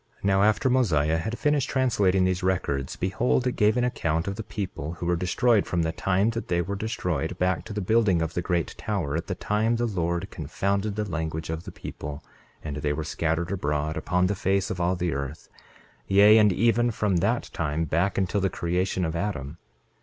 [0.23, 4.35] 28:17 Now after Mosiah had finished translating these records, behold, it gave an account of
[4.35, 7.81] the people who were destroyed, from the time that they were destroyed back to the
[7.81, 11.71] building of the great tower, at the time the Lord confounded the language of the
[11.71, 12.23] people
[12.63, 15.49] and they were scattered abroad upon the face of all the earth,
[16.07, 19.59] yea, and even from that time back until the creation of Adam.